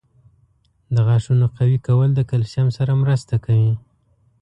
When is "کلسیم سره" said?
2.31-2.91